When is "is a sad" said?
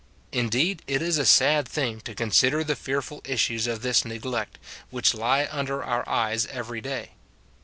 0.99-1.67